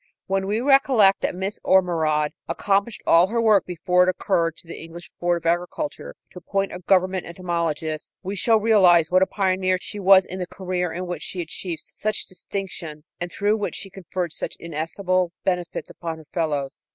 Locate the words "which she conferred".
13.57-14.33